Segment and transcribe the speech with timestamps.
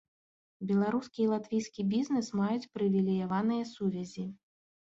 [0.71, 4.29] Беларускі і латвійскі бізнэс маюць прывілеяваныя сувязі.